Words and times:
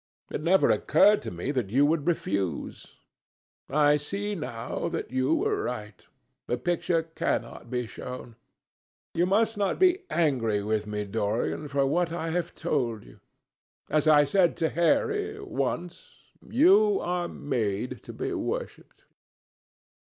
It 0.31 0.41
never 0.41 0.71
occurred 0.71 1.21
to 1.21 1.29
me 1.29 1.51
that 1.51 1.69
you 1.69 1.85
would 1.85 2.07
refuse. 2.07 2.87
I 3.69 3.97
see 3.97 4.33
now 4.33 4.89
that 4.89 5.11
you 5.11 5.35
were 5.35 5.61
right. 5.61 6.03
The 6.47 6.57
picture 6.57 7.03
cannot 7.03 7.69
be 7.69 7.85
shown. 7.85 8.35
You 9.13 9.27
must 9.27 9.59
not 9.59 9.77
be 9.77 9.99
angry 10.09 10.63
with 10.63 10.87
me, 10.87 11.05
Dorian, 11.05 11.67
for 11.67 11.85
what 11.85 12.11
I 12.11 12.31
have 12.31 12.55
told 12.55 13.03
you. 13.05 13.19
As 13.91 14.07
I 14.07 14.25
said 14.25 14.57
to 14.57 14.69
Harry, 14.69 15.39
once, 15.39 16.13
you 16.49 16.99
are 16.99 17.27
made 17.27 18.01
to 18.01 18.11
be 18.11 18.33
worshipped." 18.33 19.03